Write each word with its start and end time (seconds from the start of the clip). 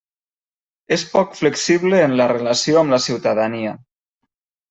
És 0.95 1.03
poc 1.09 1.35
flexible 1.41 1.99
en 2.07 2.17
la 2.21 2.27
relació 2.33 2.79
amb 2.81 2.95
la 2.97 3.01
ciutadania. 3.09 3.75